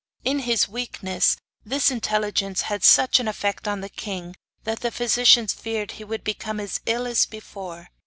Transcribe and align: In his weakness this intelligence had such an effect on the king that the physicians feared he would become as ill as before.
In 0.23 0.39
his 0.39 0.67
weakness 0.67 1.37
this 1.63 1.91
intelligence 1.91 2.61
had 2.63 2.83
such 2.83 3.19
an 3.19 3.27
effect 3.27 3.67
on 3.67 3.81
the 3.81 3.87
king 3.89 4.35
that 4.63 4.79
the 4.79 4.89
physicians 4.89 5.53
feared 5.53 5.91
he 5.91 6.03
would 6.03 6.23
become 6.23 6.59
as 6.59 6.79
ill 6.87 7.05
as 7.05 7.27
before. 7.27 7.89